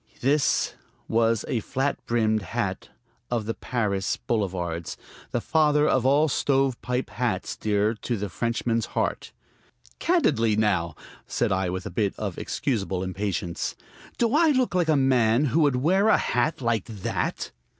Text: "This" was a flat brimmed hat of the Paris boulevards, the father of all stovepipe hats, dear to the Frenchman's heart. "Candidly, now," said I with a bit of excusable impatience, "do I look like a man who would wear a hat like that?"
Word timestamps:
"This" 0.21 0.73
was 1.07 1.45
a 1.47 1.59
flat 1.59 2.03
brimmed 2.07 2.41
hat 2.41 2.89
of 3.29 3.45
the 3.45 3.53
Paris 3.53 4.17
boulevards, 4.17 4.97
the 5.29 5.39
father 5.41 5.87
of 5.87 6.07
all 6.07 6.27
stovepipe 6.27 7.11
hats, 7.11 7.55
dear 7.55 7.93
to 7.93 8.17
the 8.17 8.27
Frenchman's 8.27 8.87
heart. 8.97 9.31
"Candidly, 9.99 10.55
now," 10.55 10.95
said 11.27 11.51
I 11.51 11.69
with 11.69 11.85
a 11.85 11.91
bit 11.91 12.15
of 12.17 12.39
excusable 12.39 13.03
impatience, 13.03 13.75
"do 14.17 14.33
I 14.35 14.47
look 14.49 14.73
like 14.73 14.89
a 14.89 14.95
man 14.97 15.45
who 15.45 15.59
would 15.59 15.75
wear 15.75 16.07
a 16.07 16.17
hat 16.17 16.61
like 16.63 16.85
that?" 16.85 17.51